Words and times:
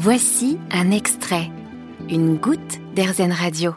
Voici 0.00 0.58
un 0.70 0.92
extrait, 0.92 1.50
une 2.08 2.36
goutte 2.36 2.78
d'Airzen 2.94 3.32
Radio. 3.32 3.74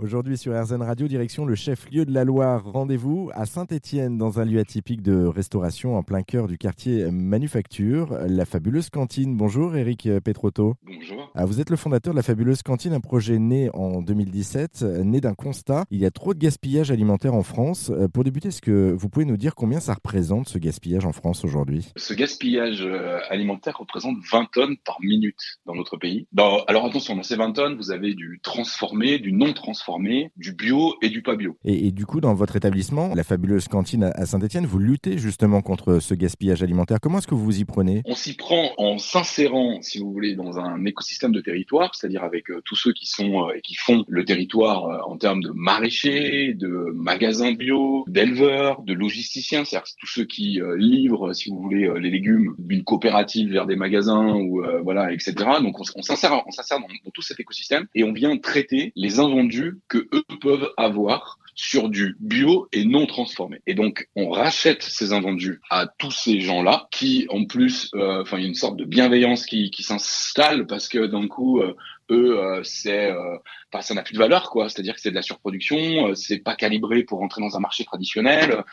Aujourd'hui 0.00 0.38
sur 0.38 0.52
RZN 0.52 0.82
Radio, 0.82 1.08
direction 1.08 1.46
le 1.46 1.56
chef-lieu 1.56 2.04
de 2.04 2.12
la 2.12 2.22
Loire. 2.22 2.62
Rendez-vous 2.64 3.32
à 3.34 3.44
Saint-Étienne 3.44 4.16
dans 4.16 4.38
un 4.38 4.44
lieu 4.44 4.60
atypique 4.60 5.02
de 5.02 5.24
restauration 5.24 5.96
en 5.96 6.04
plein 6.04 6.22
cœur 6.22 6.46
du 6.46 6.58
quartier 6.58 7.10
Manufacture, 7.10 8.16
la 8.28 8.44
fabuleuse 8.44 8.88
cantine. 8.88 9.36
Bonjour 9.36 9.74
Eric 9.74 10.08
Petrotto. 10.22 10.74
Bonjour. 10.84 11.23
Ah, 11.36 11.46
vous 11.46 11.60
êtes 11.60 11.68
le 11.70 11.74
fondateur 11.76 12.12
de 12.14 12.16
la 12.16 12.22
fabuleuse 12.22 12.62
cantine, 12.62 12.92
un 12.92 13.00
projet 13.00 13.40
né 13.40 13.68
en 13.74 14.02
2017, 14.02 14.82
né 14.82 15.20
d'un 15.20 15.34
constat. 15.34 15.84
Il 15.90 15.98
y 15.98 16.06
a 16.06 16.12
trop 16.12 16.32
de 16.32 16.38
gaspillage 16.38 16.92
alimentaire 16.92 17.34
en 17.34 17.42
France. 17.42 17.90
Euh, 17.92 18.06
Pour 18.06 18.22
débuter, 18.22 18.48
est-ce 18.48 18.62
que 18.62 18.92
vous 18.96 19.08
pouvez 19.08 19.24
nous 19.24 19.36
dire 19.36 19.56
combien 19.56 19.80
ça 19.80 19.94
représente 19.94 20.48
ce 20.48 20.58
gaspillage 20.58 21.04
en 21.04 21.12
France 21.12 21.44
aujourd'hui? 21.44 21.88
Ce 21.96 22.14
gaspillage 22.14 22.82
euh, 22.82 23.18
alimentaire 23.30 23.76
représente 23.76 24.16
20 24.30 24.46
tonnes 24.52 24.76
par 24.84 24.98
minute 25.02 25.58
dans 25.66 25.74
notre 25.74 25.96
pays. 25.96 26.28
Dans- 26.32 26.62
alors 26.68 26.84
attention, 26.86 27.16
dans 27.16 27.24
ces 27.24 27.34
20 27.34 27.50
tonnes, 27.50 27.74
vous 27.74 27.90
avez 27.90 28.14
du 28.14 28.38
transformé, 28.40 29.18
du 29.18 29.32
non 29.32 29.52
transformé, 29.54 30.30
du 30.36 30.52
bio 30.52 30.94
et 31.02 31.08
du 31.08 31.20
pas 31.22 31.34
bio. 31.34 31.56
et, 31.64 31.88
et 31.88 31.90
du 31.90 32.06
coup, 32.06 32.20
dans 32.20 32.34
votre 32.34 32.54
établissement, 32.54 33.12
la 33.12 33.24
fabuleuse 33.24 33.66
cantine 33.66 34.04
à- 34.04 34.24
Saint-Étienne, 34.26 34.66
vous 34.66 34.78
luttez 34.78 35.18
justement 35.18 35.62
contre 35.62 35.98
ce 35.98 36.14
gaspillage 36.14 36.62
alimentaire. 36.62 36.98
Comment 37.02 37.18
est-ce 37.18 37.26
que 37.26 37.34
vous 37.34 37.44
vous 37.44 37.58
y 37.58 37.64
prenez? 37.64 38.02
On 38.04 38.14
s'y 38.14 38.34
prend 38.36 38.70
en 38.78 38.98
s'insérant, 38.98 39.82
si 39.82 39.98
vous 39.98 40.12
voulez, 40.12 40.36
dans 40.36 40.58
un 40.58 40.84
écosystème 40.84 41.23
de 41.32 41.40
territoire, 41.40 41.94
c'est-à-dire 41.94 42.24
avec 42.24 42.50
euh, 42.50 42.60
tous 42.64 42.76
ceux 42.76 42.92
qui 42.92 43.06
sont 43.06 43.48
euh, 43.48 43.54
et 43.54 43.60
qui 43.60 43.74
font 43.74 44.04
le 44.08 44.24
territoire 44.24 44.86
euh, 44.86 44.98
en 45.10 45.16
termes 45.16 45.42
de 45.42 45.50
maraîchers, 45.54 46.54
de 46.54 46.92
magasins 46.94 47.52
bio, 47.52 48.04
d'éleveurs, 48.08 48.82
de 48.82 48.92
logisticiens, 48.92 49.64
c'est-à-dire 49.64 49.88
tous 49.98 50.06
ceux 50.06 50.24
qui 50.24 50.60
livrent, 50.76 51.32
si 51.34 51.50
vous 51.50 51.60
voulez, 51.60 51.90
les 51.98 52.10
légumes 52.10 52.54
d'une 52.58 52.84
coopérative 52.84 53.50
vers 53.50 53.66
des 53.66 53.76
magasins 53.76 54.34
ou 54.34 54.62
voilà, 54.82 55.12
etc. 55.12 55.34
Donc 55.62 55.78
on 55.80 56.02
s'insère, 56.02 56.42
on 56.46 56.50
s'insère 56.50 56.78
dans, 56.80 56.86
dans 56.86 57.10
tout 57.12 57.22
cet 57.22 57.40
écosystème 57.40 57.86
et 57.94 58.04
on 58.04 58.12
vient 58.12 58.36
traiter 58.38 58.92
les 58.96 59.20
invendus 59.20 59.78
que 59.88 60.08
eux 60.12 60.24
peuvent 60.40 60.70
avoir 60.76 61.38
sur 61.54 61.88
du 61.88 62.16
bio 62.20 62.68
et 62.72 62.84
non 62.84 63.06
transformé. 63.06 63.60
Et 63.66 63.74
donc, 63.74 64.08
on 64.16 64.30
rachète 64.30 64.82
ces 64.82 65.12
invendus 65.12 65.60
à 65.70 65.86
tous 65.86 66.10
ces 66.10 66.40
gens-là 66.40 66.88
qui, 66.90 67.26
en 67.30 67.44
plus, 67.44 67.90
euh, 67.94 68.22
enfin, 68.22 68.38
il 68.38 68.42
y 68.42 68.44
a 68.44 68.48
une 68.48 68.54
sorte 68.54 68.76
de 68.76 68.84
bienveillance 68.84 69.46
qui, 69.46 69.70
qui 69.70 69.82
s'installe 69.82 70.66
parce 70.66 70.88
que 70.88 71.06
d'un 71.06 71.28
coup, 71.28 71.60
euh, 71.60 71.74
eux, 72.10 72.38
euh, 72.38 72.60
c'est, 72.64 73.10
euh, 73.10 73.36
enfin, 73.72 73.82
ça 73.82 73.94
n'a 73.94 74.02
plus 74.02 74.14
de 74.14 74.18
valeur, 74.18 74.50
quoi. 74.50 74.68
C'est-à-dire 74.68 74.94
que 74.94 75.00
c'est 75.00 75.10
de 75.10 75.14
la 75.14 75.22
surproduction, 75.22 76.08
euh, 76.08 76.14
c'est 76.14 76.38
pas 76.38 76.54
calibré 76.54 77.02
pour 77.02 77.22
entrer 77.22 77.40
dans 77.40 77.56
un 77.56 77.60
marché 77.60 77.84
traditionnel. 77.84 78.64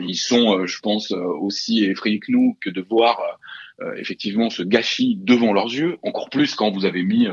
Ils 0.00 0.16
sont, 0.16 0.66
je 0.66 0.80
pense, 0.80 1.12
aussi 1.12 1.84
effrayés 1.84 2.18
que 2.18 2.32
nous 2.32 2.56
que 2.60 2.70
de 2.70 2.80
voir 2.80 3.20
effectivement 3.96 4.50
ce 4.50 4.62
gâchis 4.62 5.16
devant 5.20 5.52
leurs 5.52 5.72
yeux. 5.72 5.98
Encore 6.02 6.30
plus 6.30 6.54
quand 6.54 6.70
vous 6.70 6.84
avez 6.84 7.02
mis 7.02 7.28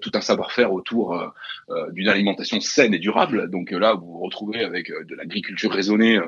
tout 0.00 0.10
un 0.14 0.20
savoir-faire 0.20 0.72
autour 0.72 1.14
euh, 1.14 1.28
euh, 1.70 1.90
d'une 1.92 2.08
alimentation 2.08 2.60
saine 2.60 2.94
et 2.94 2.98
durable. 2.98 3.50
Donc 3.50 3.72
euh, 3.72 3.78
là, 3.78 3.94
vous 3.94 4.06
vous 4.06 4.20
retrouvez 4.20 4.64
avec 4.64 4.88
de 4.88 5.14
l'agriculture 5.14 5.72
raisonnée, 5.72 6.18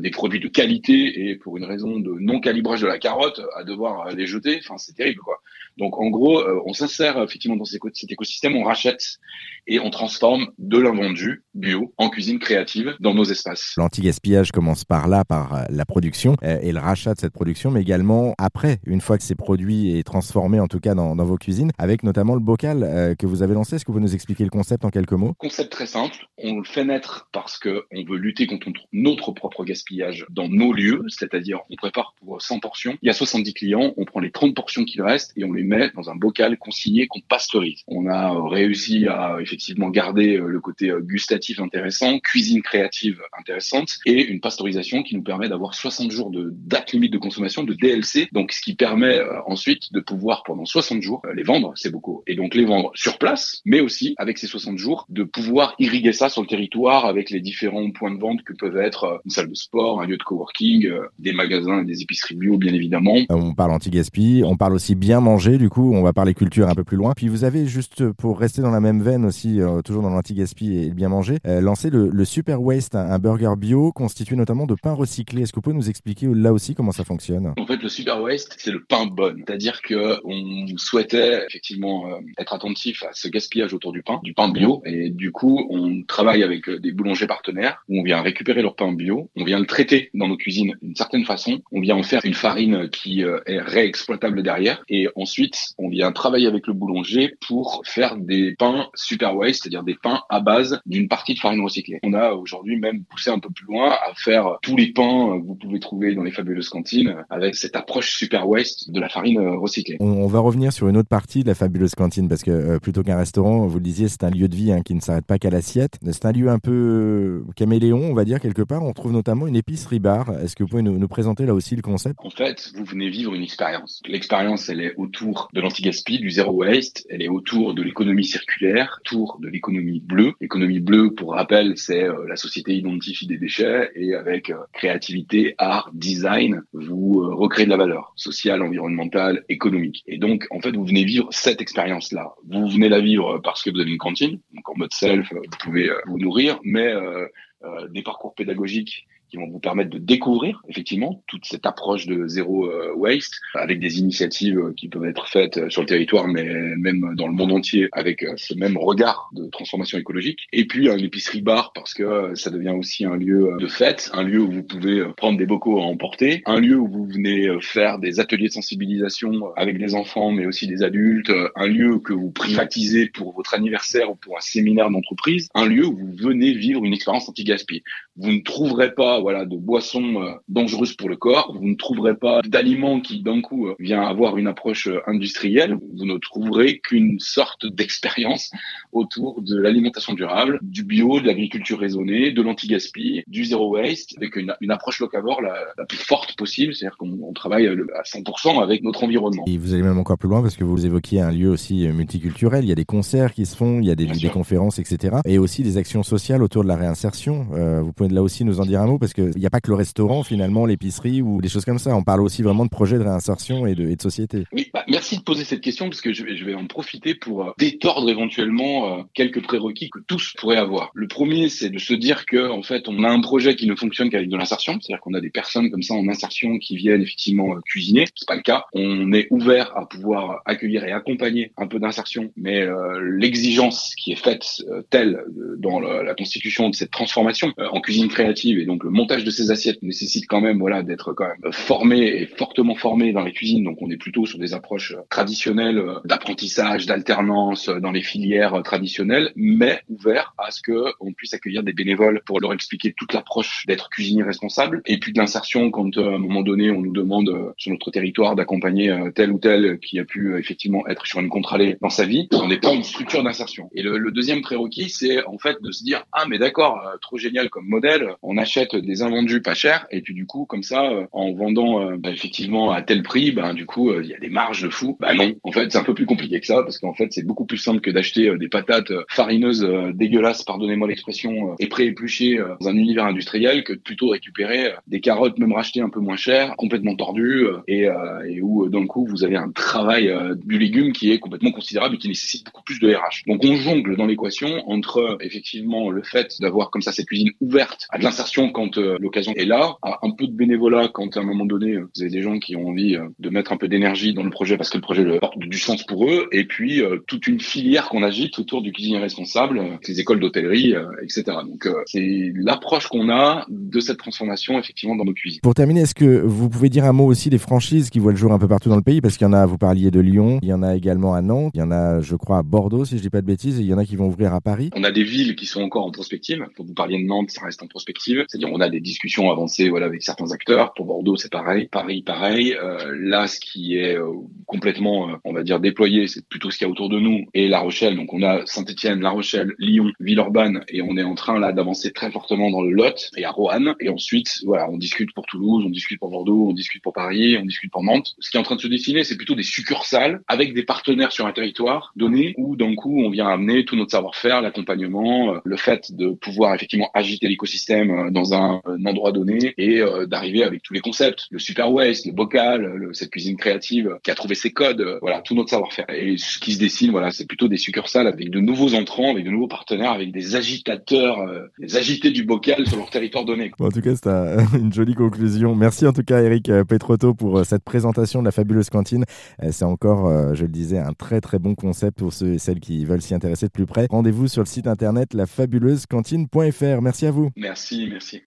des 0.00 0.10
produits 0.10 0.40
de 0.40 0.48
qualité 0.48 1.28
et 1.28 1.36
pour 1.36 1.56
une 1.56 1.64
raison 1.64 1.98
de 1.98 2.12
non-calibrage 2.18 2.80
de 2.80 2.86
la 2.86 2.98
carotte, 2.98 3.40
à 3.56 3.64
devoir 3.64 4.10
les 4.12 4.26
jeter. 4.26 4.60
Enfin, 4.62 4.78
c'est 4.78 4.94
terrible, 4.94 5.20
quoi. 5.20 5.40
Donc 5.76 5.98
en 5.98 6.08
gros, 6.08 6.42
on 6.64 6.72
s'insère 6.72 7.22
effectivement 7.22 7.56
dans 7.56 7.64
ces 7.64 7.78
cet 7.92 8.10
écosystème, 8.10 8.56
on 8.56 8.64
rachète 8.64 9.18
et 9.66 9.78
on 9.78 9.90
transforme 9.90 10.48
de 10.58 10.78
l'invendu 10.78 11.44
bio 11.54 11.92
en 11.98 12.08
cuisine 12.08 12.38
créative 12.38 12.96
dans 13.00 13.14
nos 13.14 13.24
espaces. 13.24 13.74
L'anti-gaspillage 13.76 14.52
commence 14.52 14.84
par 14.84 15.08
là, 15.08 15.24
par 15.24 15.66
la 15.68 15.84
production 15.84 16.36
et 16.42 16.72
le 16.72 16.80
rachat 16.80 17.14
de 17.14 17.20
cette 17.20 17.32
production, 17.32 17.70
mais 17.70 17.82
également 17.82 18.34
après, 18.38 18.78
une 18.86 19.00
fois 19.00 19.18
que 19.18 19.24
c'est 19.24 19.34
produit 19.34 19.96
et 19.96 20.02
transformé, 20.02 20.60
en 20.60 20.68
tout 20.68 20.80
cas 20.80 20.94
dans 20.94 21.14
vos 21.14 21.36
cuisines, 21.36 21.72
avec 21.78 22.02
notamment 22.02 22.34
le 22.34 22.40
bocal 22.40 22.82
euh, 22.86 23.14
que 23.14 23.26
vous 23.26 23.42
avez 23.42 23.54
lancé. 23.54 23.76
Est-ce 23.76 23.84
que 23.84 23.88
vous 23.88 23.98
pouvez 23.98 24.04
nous 24.04 24.14
expliquer 24.14 24.44
le 24.44 24.50
concept 24.50 24.84
en 24.84 24.90
quelques 24.90 25.12
mots? 25.12 25.34
Concept 25.38 25.70
très 25.70 25.86
simple, 25.86 26.26
on 26.38 26.58
le 26.58 26.64
fait 26.64 26.84
naître 26.84 27.28
parce 27.32 27.58
que 27.58 27.84
on 27.94 28.04
veut 28.04 28.18
lutter 28.18 28.46
contre 28.46 28.68
notre 28.92 29.32
propre 29.32 29.64
gaspillage 29.64 30.26
dans 30.30 30.48
nos 30.48 30.72
lieux, 30.72 31.02
c'est-à-dire 31.08 31.60
on 31.70 31.76
prépare 31.76 32.14
pour 32.20 32.40
100 32.40 32.60
portions, 32.60 32.96
il 33.02 33.06
y 33.06 33.10
a 33.10 33.14
70 33.14 33.54
clients, 33.54 33.94
on 33.96 34.04
prend 34.04 34.20
les 34.20 34.30
30 34.30 34.54
portions 34.54 34.84
qui 34.84 35.00
restent 35.00 35.32
et 35.36 35.44
on 35.44 35.52
les 35.52 35.62
met 35.62 35.90
dans 35.94 36.10
un 36.10 36.16
bocal 36.16 36.58
consigné 36.58 37.06
qu'on 37.06 37.20
pasteurise. 37.20 37.82
On 37.86 38.06
a 38.06 38.48
réussi 38.48 39.06
à 39.06 39.38
effectivement 39.40 39.90
garder 39.90 40.36
euh, 40.36 40.46
le 40.46 40.60
côté 40.60 40.90
euh, 40.90 41.00
gustatif 41.00 41.60
intéressant, 41.60 42.18
cuisine 42.18 42.62
créative 42.62 43.20
intéressante 43.38 43.96
et 44.06 44.24
une 44.24 44.40
pasteurisation 44.40 45.02
qui 45.02 45.16
nous 45.16 45.22
permet 45.22 45.48
d'avoir 45.48 45.74
60 45.74 46.10
jours 46.10 46.30
de 46.30 46.50
date 46.52 46.92
limite 46.92 47.12
de 47.12 47.18
consommation 47.18 47.64
de 47.64 47.74
DLC, 47.74 48.28
donc 48.32 48.52
ce 48.52 48.60
qui 48.60 48.74
permet 48.74 49.20
ensuite 49.46 49.92
de 49.92 50.00
pouvoir 50.00 50.42
pendant 50.44 50.64
60 50.64 51.02
jours 51.02 51.22
les 51.34 51.42
vendre, 51.42 51.72
c'est 51.76 51.90
beaucoup, 51.90 52.22
et 52.26 52.34
donc 52.34 52.54
les 52.54 52.64
vendre 52.66 52.90
sur 52.94 53.18
place, 53.18 53.60
mais 53.64 53.80
aussi 53.80 54.14
avec 54.18 54.38
ces 54.38 54.46
60 54.46 54.78
jours 54.78 55.06
de 55.08 55.24
pouvoir 55.24 55.74
irriguer 55.78 56.12
ça 56.12 56.28
sur 56.28 56.42
le 56.42 56.48
territoire 56.48 57.06
avec 57.06 57.30
les 57.30 57.40
différents 57.40 57.90
points 57.90 58.14
de 58.14 58.20
vente 58.20 58.42
que 58.42 58.52
peuvent 58.52 58.76
être 58.76 59.04
euh, 59.04 59.18
une 59.24 59.30
salle 59.30 59.48
de 59.48 59.54
sport, 59.54 60.00
un 60.00 60.06
lieu 60.06 60.16
de 60.16 60.22
coworking, 60.22 60.86
euh, 60.86 61.06
des 61.18 61.32
magasins 61.32 61.82
et 61.82 61.84
des 61.84 62.02
épiceries 62.02 62.34
bio 62.34 62.58
bien 62.58 62.74
évidemment. 62.74 63.16
Euh, 63.16 63.34
On 63.34 63.54
parle 63.54 63.72
anti-gaspi, 63.72 64.42
on 64.44 64.56
parle 64.56 64.74
aussi 64.74 64.94
bien 64.94 65.20
manger, 65.20 65.58
du 65.58 65.68
coup, 65.68 65.94
on 65.94 66.02
va 66.02 66.12
parler 66.12 66.34
culture 66.34 66.68
un 66.68 66.74
peu 66.74 66.84
plus 66.84 66.96
loin. 66.96 67.12
Puis 67.16 67.28
vous 67.28 67.44
avez, 67.44 67.66
juste 67.66 68.10
pour 68.12 68.38
rester 68.38 68.62
dans 68.62 68.70
la 68.70 68.80
même 68.80 69.02
veine 69.02 69.24
aussi, 69.24 69.60
euh, 69.60 69.82
toujours 69.82 70.02
dans 70.02 70.10
l'anti-gaspi 70.10 70.74
et 70.74 70.88
le 70.88 70.94
bien 70.94 71.08
manger, 71.08 71.38
euh, 71.46 71.60
lancé 71.60 71.90
le, 71.90 72.08
le 72.08 72.24
Super 72.24 72.62
Waste, 72.62 72.94
un, 72.94 73.10
un 73.10 73.18
burger 73.18 73.54
bio 73.56 73.92
constitué 73.92 74.36
notamment 74.36 74.66
de 74.66 74.74
pain 74.74 74.92
recyclé. 74.92 75.42
Est-ce 75.42 75.52
que 75.52 75.56
vous 75.56 75.62
pouvez 75.62 75.76
nous 75.76 75.88
expliquer 75.88 76.28
là 76.32 76.52
aussi 76.52 76.74
comment 76.74 76.92
ça 76.92 77.04
fonctionne? 77.04 77.54
En 77.58 77.66
fait, 77.66 77.82
le 77.82 77.88
super 77.88 78.22
waste, 78.22 78.56
c'est 78.58 78.70
le 78.70 78.84
pain 78.84 79.06
bon. 79.06 79.34
C'est-à-dire 79.46 79.80
que 79.82 80.16
on 80.24 80.66
souhaitait 80.76 81.44
effectivement 81.46 82.06
euh, 82.08 82.20
être 82.38 82.52
attentif 82.56 83.04
à 83.04 83.10
ce 83.12 83.28
gaspillage 83.28 83.72
autour 83.72 83.92
du 83.92 84.02
pain, 84.02 84.20
du 84.22 84.34
pain 84.34 84.48
bio. 84.48 84.82
Et 84.84 85.10
du 85.10 85.30
coup, 85.30 85.66
on 85.70 86.02
travaille 86.02 86.42
avec 86.42 86.68
euh, 86.68 86.78
des 86.78 86.92
boulangers 86.92 87.26
partenaires 87.26 87.84
où 87.88 88.00
on 88.00 88.02
vient 88.02 88.20
récupérer 88.22 88.62
leur 88.62 88.74
pain 88.74 88.92
bio, 88.92 89.30
on 89.36 89.44
vient 89.44 89.60
le 89.60 89.66
traiter 89.66 90.10
dans 90.14 90.28
nos 90.28 90.36
cuisines 90.36 90.74
d'une 90.82 90.96
certaine 90.96 91.24
façon, 91.24 91.60
on 91.72 91.80
vient 91.80 91.96
en 91.96 92.02
faire 92.02 92.24
une 92.24 92.34
farine 92.34 92.88
qui 92.90 93.22
euh, 93.22 93.40
est 93.46 93.60
réexploitable 93.60 94.42
derrière. 94.42 94.82
Et 94.88 95.08
ensuite, 95.16 95.74
on 95.78 95.88
vient 95.88 96.12
travailler 96.12 96.46
avec 96.46 96.66
le 96.66 96.72
boulanger 96.72 97.34
pour 97.46 97.82
faire 97.84 98.16
des 98.16 98.54
pains 98.58 98.88
super 98.94 99.36
waste, 99.36 99.62
c'est-à-dire 99.62 99.84
des 99.84 99.94
pains 99.94 100.22
à 100.28 100.40
base 100.40 100.80
d'une 100.86 101.08
partie 101.08 101.34
de 101.34 101.38
farine 101.38 101.62
recyclée. 101.62 101.98
On 102.02 102.14
a 102.14 102.32
aujourd'hui 102.32 102.78
même 102.78 103.04
poussé 103.04 103.30
un 103.30 103.38
peu 103.38 103.50
plus 103.50 103.66
loin 103.66 103.90
à 103.90 104.14
faire 104.16 104.58
tous 104.62 104.76
les 104.76 104.92
pains 104.92 105.30
euh, 105.30 105.40
que 105.40 105.46
vous 105.46 105.54
pouvez 105.54 105.80
trouver 105.80 106.14
dans 106.14 106.22
les 106.22 106.30
fabuleuses 106.30 106.68
cantines 106.68 107.08
euh, 107.08 107.22
avec 107.30 107.54
cette 107.54 107.76
approche 107.76 108.16
super 108.16 108.48
waste 108.48 108.90
de 108.90 109.00
la 109.00 109.08
farine 109.08 109.38
euh, 109.38 109.56
recyclée. 109.56 109.96
on 110.00 110.26
va 110.26 110.40
revenir 110.40 110.72
sur 110.72 110.88
une 110.88 110.96
autre 110.96 111.08
partie 111.08 111.42
de 111.42 111.48
la 111.48 111.54
fabuleuse 111.54 111.94
cantine 111.94 112.28
parce 112.28 112.42
que 112.42 112.45
euh, 112.48 112.78
plutôt 112.78 113.02
qu'un 113.02 113.16
restaurant, 113.16 113.66
vous 113.66 113.78
le 113.78 113.84
disiez, 113.84 114.08
c'est 114.08 114.24
un 114.24 114.30
lieu 114.30 114.48
de 114.48 114.54
vie 114.54 114.72
hein, 114.72 114.82
qui 114.82 114.94
ne 114.94 115.00
s'arrête 115.00 115.26
pas 115.26 115.38
qu'à 115.38 115.50
l'assiette. 115.50 115.98
C'est 116.10 116.24
un 116.26 116.32
lieu 116.32 116.48
un 116.48 116.58
peu 116.58 116.72
euh, 116.72 117.52
caméléon, 117.54 118.10
on 118.10 118.14
va 118.14 118.24
dire 118.24 118.40
quelque 118.40 118.62
part. 118.62 118.82
On 118.82 118.92
trouve 118.92 119.12
notamment 119.12 119.46
une 119.46 119.56
épicerie 119.56 119.98
bar. 119.98 120.30
Est-ce 120.42 120.56
que 120.56 120.62
vous 120.62 120.68
pouvez 120.68 120.82
nous, 120.82 120.98
nous 120.98 121.08
présenter 121.08 121.46
là 121.46 121.54
aussi 121.54 121.76
le 121.76 121.82
concept? 121.82 122.16
En 122.18 122.30
fait, 122.30 122.72
vous 122.76 122.84
venez 122.84 123.08
vivre 123.10 123.34
une 123.34 123.42
expérience. 123.42 124.00
L'expérience, 124.06 124.68
elle 124.68 124.80
est 124.80 124.94
autour 124.96 125.48
de 125.52 125.60
l'anti-gaspi, 125.60 126.18
du 126.18 126.30
zéro 126.30 126.52
waste. 126.52 127.06
Elle 127.10 127.22
est 127.22 127.28
autour 127.28 127.74
de 127.74 127.82
l'économie 127.82 128.24
circulaire, 128.24 129.00
autour 129.00 129.38
de 129.40 129.48
l'économie 129.48 130.00
bleue. 130.00 130.32
L'économie 130.40 130.80
bleue, 130.80 131.14
pour 131.14 131.34
rappel, 131.34 131.74
c'est 131.76 132.04
euh, 132.04 132.26
la 132.28 132.36
société 132.36 132.74
identifie 132.74 133.26
des 133.26 133.38
déchets 133.38 133.90
et 133.94 134.14
avec 134.14 134.50
euh, 134.50 134.56
créativité, 134.72 135.54
art, 135.58 135.90
design, 135.94 136.62
vous 136.72 137.20
recréez 137.36 137.66
de 137.66 137.70
la 137.70 137.76
valeur 137.76 138.12
sociale, 138.16 138.62
environnementale, 138.62 139.44
économique. 139.48 140.04
Et 140.06 140.18
donc, 140.18 140.46
en 140.50 140.60
fait, 140.60 140.72
vous 140.72 140.84
venez 140.84 141.04
vivre 141.04 141.28
cette 141.30 141.60
expérience-là. 141.60 142.34
Vous 142.44 142.68
venez 142.68 142.88
la 142.88 143.00
vivre 143.00 143.38
parce 143.38 143.62
que 143.62 143.70
vous 143.70 143.80
avez 143.80 143.90
une 143.90 143.98
cantine, 143.98 144.40
donc 144.54 144.68
en 144.68 144.76
mode 144.76 144.92
self, 144.92 145.32
vous 145.32 145.58
pouvez 145.60 145.88
euh, 145.88 146.00
vous 146.06 146.18
nourrir, 146.18 146.58
mais 146.62 146.86
euh, 146.86 147.26
euh, 147.64 147.88
des 147.88 148.02
parcours 148.02 148.34
pédagogiques 148.34 149.06
qui 149.30 149.36
vont 149.36 149.48
vous 149.48 149.58
permettre 149.58 149.90
de 149.90 149.98
découvrir 149.98 150.62
effectivement 150.68 151.22
toute 151.26 151.44
cette 151.44 151.66
approche 151.66 152.06
de 152.06 152.26
zéro 152.26 152.66
euh, 152.66 152.94
waste 152.96 153.40
avec 153.54 153.80
des 153.80 153.98
initiatives 153.98 154.58
euh, 154.58 154.72
qui 154.76 154.88
peuvent 154.88 155.04
être 155.04 155.28
faites 155.28 155.58
euh, 155.58 155.70
sur 155.70 155.82
le 155.82 155.86
territoire 155.86 156.28
mais 156.28 156.44
même 156.76 157.14
dans 157.16 157.26
le 157.26 157.32
monde 157.32 157.52
entier 157.52 157.88
avec 157.92 158.24
ce 158.36 158.54
même 158.54 158.76
regard 158.76 159.28
de 159.32 159.46
transformation 159.46 159.98
écologique. 159.98 160.46
Et 160.52 160.66
puis 160.66 160.88
un 160.88 160.96
épicerie 160.96 161.42
bar 161.42 161.72
parce 161.74 161.94
que 161.94 162.34
ça 162.34 162.50
devient 162.50 162.74
aussi 162.76 163.04
un 163.04 163.16
lieu 163.16 163.56
de 163.58 163.66
fête 163.66 164.10
un 164.12 164.22
lieu 164.22 164.40
où 164.40 164.50
vous 164.50 164.62
pouvez 164.62 165.04
prendre 165.16 165.38
des 165.38 165.46
bocaux 165.46 165.80
à 165.80 165.84
emporter 165.84 166.42
un 166.46 166.60
lieu 166.60 166.76
où 166.76 166.86
vous 166.86 167.06
venez 167.06 167.48
faire 167.60 167.98
des 167.98 168.20
ateliers 168.20 168.48
de 168.48 168.52
sensibilisation 168.52 169.54
avec 169.56 169.78
des 169.78 169.94
enfants 169.94 170.30
mais 170.30 170.46
aussi 170.46 170.66
des 170.66 170.82
adultes 170.82 171.32
un 171.54 171.66
lieu 171.66 171.98
que 171.98 172.12
vous 172.12 172.30
privatisez 172.30 173.06
pour 173.06 173.34
votre 173.34 173.54
anniversaire 173.54 174.10
ou 174.10 174.14
pour 174.14 174.36
un 174.36 174.40
séminaire 174.40 174.90
d'entreprise 174.90 175.48
un 175.54 175.66
lieu 175.66 175.86
où 175.86 175.96
vous 175.96 176.12
venez 176.12 176.52
vivre 176.52 176.84
une 176.84 176.94
expérience 176.94 177.28
anti-gaspi 177.28 177.82
vous 178.16 178.32
ne 178.32 178.40
trouverez 178.40 178.94
pas 178.94 179.15
pas 179.16 179.20
voilà 179.20 179.44
de 179.44 179.56
boissons 179.56 180.22
euh, 180.22 180.32
dangereuses 180.48 180.94
pour 180.94 181.08
le 181.08 181.16
corps, 181.16 181.54
vous 181.58 181.66
ne 181.66 181.74
trouverez 181.74 182.16
pas 182.16 182.40
d'aliments 182.46 183.00
qui 183.00 183.22
d'un 183.22 183.40
coup 183.40 183.68
euh, 183.68 183.74
vient 183.78 184.02
avoir 184.02 184.36
une 184.36 184.46
approche 184.46 184.88
euh, 184.88 185.00
industrielle, 185.06 185.76
vous 185.96 186.04
ne 186.04 186.18
trouverez 186.18 186.78
qu'une 186.78 187.18
sorte 187.20 187.66
d'expérience 187.66 188.50
autour 188.92 189.42
de 189.42 189.56
l'alimentation 189.56 190.14
durable, 190.14 190.58
du 190.62 190.84
bio, 190.84 191.20
de 191.20 191.26
l'agriculture 191.26 191.78
raisonnée, 191.78 192.32
de 192.32 192.42
l'anti-gaspi, 192.42 193.22
du 193.26 193.44
zéro 193.44 193.74
waste, 193.74 194.14
avec 194.16 194.36
une, 194.36 194.54
une 194.60 194.70
approche 194.70 195.00
locavore 195.00 195.40
la, 195.42 195.54
la, 195.76 195.84
plus 195.84 195.98
forte 195.98 196.36
possible, 196.36 196.74
c'est-à-dire 196.74 196.96
qu'on 196.96 197.32
travaille 197.32 197.66
à 197.66 198.02
100% 198.02 198.62
avec 198.62 198.82
notre 198.82 199.04
environnement. 199.04 199.44
Et 199.46 199.58
vous 199.58 199.72
allez 199.72 199.82
même 199.82 199.98
encore 199.98 200.18
plus 200.18 200.28
loin 200.28 200.42
parce 200.42 200.56
que 200.56 200.64
vous 200.64 200.86
évoquiez 200.86 201.20
un 201.20 201.30
lieu 201.30 201.48
aussi 201.48 201.86
multiculturel, 201.88 202.64
il 202.64 202.68
y 202.68 202.72
a 202.72 202.76
des 202.76 202.84
concerts 202.84 203.32
qui 203.32 203.46
se 203.46 203.56
font, 203.56 203.80
il 203.80 203.86
y 203.86 203.90
a 203.90 203.94
des, 203.94 204.06
des 204.06 204.28
conférences, 204.28 204.78
etc. 204.78 205.16
Et 205.24 205.38
aussi 205.38 205.62
des 205.62 205.76
actions 205.76 206.02
sociales 206.02 206.42
autour 206.42 206.62
de 206.62 206.68
la 206.68 206.76
réinsertion. 206.76 207.46
Euh, 207.54 207.80
vous 207.82 207.92
pouvez 207.92 208.08
là 208.08 208.22
aussi 208.22 208.44
nous 208.44 208.60
en 208.60 208.66
dire 208.66 208.80
un 208.80 208.86
mot 208.86 208.98
parce 209.06 209.14
qu'il 209.14 209.40
n'y 209.40 209.46
a 209.46 209.50
pas 209.50 209.60
que 209.60 209.70
le 209.70 209.76
restaurant 209.76 210.24
finalement, 210.24 210.66
l'épicerie 210.66 211.22
ou 211.22 211.40
des 211.40 211.48
choses 211.48 211.64
comme 211.64 211.78
ça. 211.78 211.94
On 211.94 212.02
parle 212.02 212.22
aussi 212.22 212.42
vraiment 212.42 212.64
de 212.64 212.70
projets 212.70 212.98
de 212.98 213.04
réinsertion 213.04 213.66
et 213.66 213.74
de, 213.74 213.96
société. 214.02 214.44
Merci 214.88 215.18
de 215.18 215.22
poser 215.22 215.44
cette 215.44 215.60
question 215.60 215.88
parce 215.88 216.00
que 216.00 216.12
je 216.12 216.24
vais, 216.24 216.36
je 216.36 216.44
vais 216.44 216.54
en 216.54 216.66
profiter 216.66 217.14
pour 217.14 217.48
euh, 217.48 217.52
détordre 217.58 218.08
éventuellement 218.10 218.98
euh, 218.98 219.02
quelques 219.14 219.42
prérequis 219.42 219.90
que 219.90 219.98
tous 220.06 220.34
pourraient 220.38 220.56
avoir. 220.56 220.90
Le 220.94 221.08
premier, 221.08 221.48
c'est 221.48 221.70
de 221.70 221.78
se 221.78 221.94
dire 221.94 222.26
que 222.26 222.50
en 222.50 222.62
fait, 222.62 222.88
on 222.88 223.04
a 223.04 223.08
un 223.08 223.20
projet 223.20 223.56
qui 223.56 223.66
ne 223.66 223.74
fonctionne 223.74 224.10
qu'avec 224.10 224.28
de 224.28 224.36
l'insertion, 224.36 224.78
c'est-à-dire 224.80 225.00
qu'on 225.00 225.14
a 225.14 225.20
des 225.20 225.30
personnes 225.30 225.70
comme 225.70 225.82
ça 225.82 225.94
en 225.94 226.08
insertion 226.08 226.58
qui 226.58 226.76
viennent 226.76 227.02
effectivement 227.02 227.56
euh, 227.56 227.60
cuisiner. 227.64 228.06
C'est 228.14 228.28
pas 228.28 228.36
le 228.36 228.42
cas. 228.42 228.64
On 228.72 229.12
est 229.12 229.26
ouvert 229.30 229.76
à 229.76 229.88
pouvoir 229.88 230.42
accueillir 230.44 230.84
et 230.84 230.92
accompagner 230.92 231.52
un 231.56 231.66
peu 231.66 231.78
d'insertion, 231.78 232.32
mais 232.36 232.60
euh, 232.60 233.00
l'exigence 233.00 233.94
qui 233.96 234.12
est 234.12 234.22
faite 234.22 234.62
euh, 234.70 234.82
telle 234.90 235.22
dans 235.58 235.80
la, 235.80 236.14
constitution 236.16 236.70
de 236.70 236.74
cette 236.74 236.90
transformation 236.90 237.52
en 237.58 237.80
cuisine 237.80 238.08
créative 238.08 238.58
et 238.58 238.64
donc 238.64 238.84
le 238.84 238.90
montage 238.90 239.22
de 239.22 239.30
ces 239.30 239.50
assiettes 239.50 239.82
nécessite 239.82 240.26
quand 240.26 240.40
même 240.40 240.58
voilà 240.58 240.82
d'être 240.82 241.12
quand 241.12 241.26
même 241.26 241.52
formé 241.52 241.98
et 241.98 242.26
fortement 242.26 242.74
formé 242.74 243.12
dans 243.12 243.22
les 243.22 243.32
cuisines. 243.32 243.62
Donc 243.64 243.82
on 243.82 243.90
est 243.90 243.98
plutôt 243.98 244.24
sur 244.24 244.38
des 244.38 244.54
approches 244.54 244.75
traditionnelles 245.08 245.82
d'apprentissage, 246.04 246.86
d'alternance 246.86 247.68
dans 247.68 247.92
les 247.92 248.02
filières 248.02 248.62
traditionnelles, 248.62 249.32
mais 249.36 249.80
ouvert 249.88 250.34
à 250.38 250.50
ce 250.50 250.62
que 250.62 250.92
on 251.00 251.12
puisse 251.12 251.34
accueillir 251.34 251.62
des 251.62 251.72
bénévoles 251.72 252.22
pour 252.24 252.40
leur 252.40 252.52
expliquer 252.52 252.94
toute 252.96 253.12
l'approche 253.12 253.64
d'être 253.66 253.88
cuisinier 253.90 254.22
responsable 254.22 254.82
et 254.86 254.98
puis 254.98 255.12
de 255.12 255.18
l'insertion 255.18 255.70
quand 255.70 255.96
à 255.98 256.00
un 256.00 256.18
moment 256.18 256.42
donné 256.42 256.70
on 256.70 256.80
nous 256.80 256.92
demande 256.92 257.54
sur 257.56 257.70
notre 257.70 257.90
territoire 257.90 258.36
d'accompagner 258.36 258.94
tel 259.14 259.32
ou 259.32 259.38
tel 259.38 259.78
qui 259.78 259.98
a 259.98 260.04
pu 260.04 260.38
effectivement 260.38 260.86
être 260.88 261.06
sur 261.06 261.20
une 261.20 261.28
contre-allée 261.28 261.76
dans 261.80 261.90
sa 261.90 262.04
vie. 262.04 262.28
On 262.32 262.48
n'est 262.48 262.60
pas 262.60 262.72
une 262.72 262.82
structure 262.82 263.22
d'insertion. 263.22 263.70
Et 263.74 263.82
le, 263.82 263.98
le, 263.98 264.10
deuxième 264.10 264.40
prérequis, 264.40 264.88
c'est 264.88 265.24
en 265.26 265.38
fait 265.38 265.60
de 265.60 265.70
se 265.72 265.84
dire 265.84 266.04
ah 266.12 266.24
mais 266.28 266.38
d'accord, 266.38 266.80
trop 267.00 267.18
génial 267.18 267.50
comme 267.50 267.66
modèle, 267.66 268.14
on 268.22 268.36
achète 268.38 268.74
des 268.76 269.02
invendus 269.02 269.42
pas 269.42 269.54
chers 269.54 269.86
et 269.90 270.00
puis 270.00 270.14
du 270.14 270.26
coup 270.26 270.46
comme 270.46 270.62
ça 270.62 270.90
en 271.12 271.32
vendant 271.32 271.96
bah, 271.96 272.10
effectivement 272.10 272.72
à 272.72 272.82
tel 272.82 273.02
prix, 273.02 273.32
ben 273.32 273.54
du 273.54 273.66
coup 273.66 273.92
il 273.92 274.06
y 274.06 274.14
a 274.14 274.18
des 274.18 274.30
marges 274.30 274.65
de 274.66 274.72
fou. 274.72 274.96
Bah 275.00 275.14
non, 275.14 275.32
en 275.42 275.52
fait 275.52 275.72
c'est 275.72 275.78
un 275.78 275.84
peu 275.84 275.94
plus 275.94 276.06
compliqué 276.06 276.40
que 276.40 276.46
ça 276.46 276.62
parce 276.62 276.78
qu'en 276.78 276.94
fait 276.94 277.08
c'est 277.10 277.24
beaucoup 277.24 277.46
plus 277.46 277.58
simple 277.58 277.80
que 277.80 277.90
d'acheter 277.90 278.36
des 278.38 278.48
patates 278.48 278.92
farineuses 279.08 279.66
dégueulasses, 279.94 280.42
pardonnez-moi 280.42 280.88
l'expression, 280.88 281.54
et 281.58 281.68
pré-épluchées 281.68 282.38
dans 282.60 282.68
un 282.68 282.76
univers 282.76 283.04
industriel 283.04 283.64
que 283.64 283.72
de 283.72 283.78
plutôt 283.78 284.08
récupérer 284.08 284.72
des 284.86 285.00
carottes 285.00 285.38
même 285.38 285.52
rachetées 285.52 285.80
un 285.80 285.90
peu 285.90 286.00
moins 286.00 286.16
chères, 286.16 286.54
complètement 286.56 286.94
tordues 286.94 287.46
et, 287.68 287.88
et 288.28 288.42
où 288.42 288.68
d'un 288.68 288.86
coup 288.86 289.06
vous 289.06 289.24
avez 289.24 289.36
un 289.36 289.50
travail 289.50 290.12
du 290.44 290.58
légume 290.58 290.92
qui 290.92 291.12
est 291.12 291.18
complètement 291.18 291.52
considérable 291.52 291.94
et 291.94 291.98
qui 291.98 292.08
nécessite 292.08 292.44
beaucoup 292.46 292.62
plus 292.62 292.80
de 292.80 292.92
RH. 292.92 293.24
Donc 293.26 293.44
on 293.44 293.54
jongle 293.56 293.96
dans 293.96 294.06
l'équation 294.06 294.68
entre 294.68 295.18
effectivement 295.20 295.90
le 295.90 296.02
fait 296.02 296.34
d'avoir 296.40 296.70
comme 296.70 296.82
ça 296.82 296.92
cette 296.92 297.06
cuisine 297.06 297.30
ouverte 297.40 297.86
à 297.90 297.98
de 297.98 298.04
l'insertion 298.04 298.50
quand 298.50 298.78
euh, 298.78 298.96
l'occasion 299.00 299.32
est 299.36 299.44
là, 299.44 299.76
à 299.82 299.98
un 300.02 300.10
peu 300.10 300.26
de 300.26 300.32
bénévolat 300.32 300.88
quand 300.92 301.16
à 301.16 301.20
un 301.20 301.24
moment 301.24 301.46
donné 301.46 301.76
vous 301.76 302.02
avez 302.02 302.10
des 302.10 302.22
gens 302.22 302.38
qui 302.38 302.56
ont 302.56 302.68
envie 302.68 302.96
euh, 302.96 303.08
de 303.18 303.30
mettre 303.30 303.52
un 303.52 303.56
peu 303.56 303.68
d'énergie 303.68 304.14
dans 304.14 304.22
le 304.22 304.30
projet 304.30 304.55
parce 304.56 304.70
que 304.70 304.78
le 304.78 304.82
projet 304.82 305.02
le 305.02 305.18
porte 305.18 305.38
du 305.38 305.58
sens 305.58 305.84
pour 305.84 306.08
eux, 306.08 306.28
et 306.32 306.44
puis 306.44 306.82
euh, 306.82 306.98
toute 307.06 307.26
une 307.26 307.40
filière 307.40 307.88
qu'on 307.88 308.02
agite 308.02 308.38
autour 308.38 308.62
du 308.62 308.72
cuisinier 308.72 308.98
responsable, 308.98 309.60
les 309.86 310.00
écoles 310.00 310.20
d'hôtellerie, 310.20 310.74
etc. 311.02 311.24
Donc 311.44 311.68
c'est 311.86 312.32
l'approche 312.34 312.86
qu'on 312.88 313.10
a 313.10 313.46
de 313.48 313.80
cette 313.80 313.98
transformation 313.98 314.58
effectivement 314.58 314.96
dans 314.96 315.04
nos 315.04 315.14
cuisines. 315.14 315.40
Pour 315.42 315.54
terminer, 315.54 315.82
est-ce 315.82 315.94
que 315.94 316.20
vous 316.22 316.48
pouvez 316.48 316.68
dire 316.68 316.84
un 316.84 316.92
mot 316.92 317.06
aussi 317.06 317.30
des 317.30 317.38
franchises 317.38 317.90
qui 317.90 317.98
voient 317.98 318.12
le 318.12 318.18
jour 318.18 318.32
un 318.32 318.38
peu 318.38 318.48
partout 318.48 318.68
dans 318.68 318.76
le 318.76 318.82
pays? 318.82 319.00
Parce 319.00 319.16
qu'il 319.16 319.26
y 319.26 319.30
en 319.30 319.32
a, 319.32 319.46
vous 319.46 319.58
parliez 319.58 319.90
de 319.90 320.00
Lyon, 320.00 320.38
il 320.42 320.48
y 320.48 320.52
en 320.52 320.62
a 320.62 320.74
également 320.74 321.14
à 321.14 321.22
Nantes, 321.22 321.52
il 321.54 321.60
y 321.60 321.62
en 321.62 321.70
a, 321.70 322.00
je 322.00 322.16
crois, 322.16 322.38
à 322.38 322.42
Bordeaux, 322.42 322.84
si 322.84 322.96
je 322.96 323.02
dis 323.02 323.10
pas 323.10 323.20
de 323.20 323.26
bêtises, 323.26 323.58
et 323.58 323.62
il 323.62 323.68
y 323.68 323.74
en 323.74 323.78
a 323.78 323.84
qui 323.84 323.96
vont 323.96 324.06
ouvrir 324.06 324.34
à 324.34 324.40
Paris. 324.40 324.70
On 324.74 324.84
a 324.84 324.90
des 324.90 325.04
villes 325.04 325.36
qui 325.36 325.46
sont 325.46 325.62
encore 325.62 325.86
en 325.86 325.90
prospective. 325.90 326.44
Pour 326.54 326.64
vous 326.64 326.74
parliez 326.74 327.00
de 327.02 327.06
Nantes, 327.06 327.30
ça 327.30 327.44
reste 327.44 327.62
en 327.62 327.66
prospective. 327.66 328.24
C'est-à-dire, 328.28 328.48
on 328.52 328.60
a 328.60 328.68
des 328.68 328.80
discussions 328.80 329.30
avancées, 329.30 329.68
voilà, 329.68 329.86
avec 329.86 330.02
certains 330.02 330.32
acteurs. 330.32 330.72
Pour 330.74 330.86
Bordeaux, 330.86 331.16
c'est 331.16 331.30
pareil. 331.30 331.68
Paris, 331.70 332.02
pareil. 332.02 332.54
Euh, 332.54 332.94
là, 332.98 333.26
ce 333.26 333.40
qui 333.40 333.76
est 333.76 333.96
euh, 333.96 334.12
complètement, 334.46 335.10
euh, 335.10 335.14
on 335.24 335.32
va 335.32 335.42
dire, 335.42 335.60
déployé, 335.60 336.06
c'est 336.06 336.26
plutôt 336.26 336.50
ce 336.50 336.58
qu'il 336.58 336.66
y 336.66 336.68
a 336.68 336.70
autour 336.70 336.88
de 336.88 336.98
nous 336.98 337.26
et 337.34 337.48
La 337.48 337.60
Rochelle. 337.60 337.96
Donc, 337.96 338.12
on 338.12 338.22
a 338.22 338.46
Saint-Etienne, 338.46 339.00
La 339.00 339.10
Rochelle, 339.10 339.52
Lyon, 339.58 339.92
Villeurbanne, 340.00 340.64
et 340.68 340.82
on 340.82 340.96
est 340.96 341.02
en 341.02 341.14
train 341.14 341.38
là 341.38 341.52
d'avancer 341.52 341.92
très 341.92 342.10
fortement 342.10 342.50
dans 342.50 342.62
le 342.62 342.70
Lot 342.70 343.10
et 343.16 343.24
à 343.24 343.30
Roanne. 343.30 343.74
Et 343.80 343.88
ensuite, 343.88 344.40
voilà, 344.44 344.70
on 344.70 344.78
discute 344.78 345.12
pour 345.14 345.26
Toulouse, 345.26 345.64
on 345.66 345.70
discute 345.70 345.98
pour 345.98 346.10
Bordeaux, 346.10 346.48
on 346.48 346.52
discute 346.52 346.82
pour 346.82 346.92
Paris, 346.92 347.36
on 347.40 347.44
discute 347.44 347.70
pour 347.70 347.82
Nantes. 347.82 348.14
Ce 348.20 348.30
qui 348.30 348.36
est 348.36 348.40
en 348.40 348.44
train 348.44 348.56
de 348.56 348.60
se 348.60 348.68
dessiner, 348.68 349.04
c'est 349.04 349.16
plutôt 349.16 349.34
des 349.34 349.42
succursales 349.42 350.20
avec 350.28 350.54
des 350.54 350.62
partenaires 350.62 351.12
sur 351.12 351.26
un 351.26 351.32
territoire 351.32 351.92
donné 351.96 352.34
où 352.36 352.56
d'un 352.56 352.74
coup 352.74 353.02
on 353.04 353.10
vient 353.10 353.28
amener 353.28 353.64
tout 353.64 353.76
notre 353.76 353.90
savoir-faire, 353.90 354.40
l'accompagnement, 354.40 355.34
euh, 355.34 355.38
le 355.44 355.56
fait 355.56 355.92
de 355.92 356.10
pouvoir 356.10 356.54
effectivement 356.54 356.90
agiter 356.94 357.28
l'écosystème 357.28 357.90
euh, 357.90 358.10
dans 358.10 358.34
un, 358.34 358.60
endroit 358.86 359.10
donné 359.10 359.52
et 359.58 359.82
d'arriver 360.06 360.44
avec 360.44 360.62
tous 360.62 360.72
les 360.72 360.80
concepts, 360.80 361.26
le 361.30 361.40
super 361.40 361.72
waste, 361.72 362.06
le 362.06 362.12
bocal, 362.12 362.90
cette 362.92 363.10
cuisine 363.10 363.36
créative 363.36 363.98
qui 364.04 364.12
a 364.12 364.14
trouvé 364.14 364.35
ses 364.36 364.52
codes, 364.52 364.80
euh, 364.80 364.98
voilà 365.02 365.20
tout 365.20 365.34
notre 365.34 365.50
savoir-faire. 365.50 365.86
Et 365.90 366.16
ce 366.16 366.38
qui 366.38 366.52
se 366.52 366.58
dessine, 366.58 366.92
voilà, 366.92 367.10
c'est 367.10 367.26
plutôt 367.26 367.48
des 367.48 367.56
succursales 367.56 368.06
avec 368.06 368.30
de 368.30 368.38
nouveaux 368.38 368.74
entrants, 368.74 369.10
avec 369.10 369.24
de 369.24 369.30
nouveaux 369.30 369.48
partenaires, 369.48 369.90
avec 369.90 370.12
des 370.12 370.36
agitateurs, 370.36 371.18
euh, 371.20 371.46
des 371.58 371.76
agités 371.76 372.10
du 372.10 372.24
bocal 372.24 372.66
sur 372.66 372.76
leur 372.76 372.90
territoire 372.90 373.24
donné. 373.24 373.50
Bon, 373.58 373.66
en 373.66 373.70
tout 373.70 373.80
cas, 373.80 373.94
c'est 373.96 374.58
une 374.58 374.72
jolie 374.72 374.94
conclusion. 374.94 375.54
Merci 375.54 375.86
en 375.86 375.92
tout 375.92 376.04
cas 376.04 376.22
Eric 376.22 376.50
Petrotto 376.68 377.14
pour 377.14 377.44
cette 377.44 377.64
présentation 377.64 378.20
de 378.20 378.26
la 378.26 378.32
fabuleuse 378.32 378.70
cantine. 378.70 379.04
C'est 379.50 379.64
encore, 379.64 380.34
je 380.34 380.42
le 380.42 380.48
disais, 380.48 380.78
un 380.78 380.92
très 380.92 381.20
très 381.20 381.38
bon 381.38 381.54
concept 381.54 381.98
pour 381.98 382.12
ceux 382.12 382.34
et 382.34 382.38
celles 382.38 382.60
qui 382.60 382.84
veulent 382.84 383.02
s'y 383.02 383.14
intéresser 383.14 383.46
de 383.46 383.52
plus 383.52 383.66
près. 383.66 383.86
Rendez-vous 383.90 384.28
sur 384.28 384.42
le 384.42 384.46
site 384.46 384.66
internet 384.66 385.14
lafabuleusecantine.fr. 385.14 386.82
Merci 386.82 387.06
à 387.06 387.10
vous. 387.10 387.30
Merci, 387.36 387.88
merci. 387.90 388.22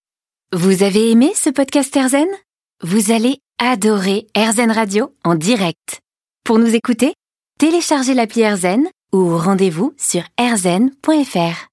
Vous 0.51 0.83
avez 0.83 1.11
aimé 1.11 1.31
ce 1.35 1.51
podcast 1.51 1.95
Erzen 1.95 2.27
Vous 2.81 3.11
allez 3.11 3.39
adorer 3.59 4.25
Erzen 4.35 4.71
Radio 4.71 5.13
en 5.25 5.35
direct. 5.35 5.99
Pour 6.45 6.59
nous 6.59 6.75
écouter, 6.75 7.13
téléchargez 7.59 8.13
l'appli 8.13 8.39
Erzen 8.39 8.87
ou 9.11 9.37
rendez-vous 9.37 9.93
sur 9.97 10.23
erzen.fr. 10.37 11.67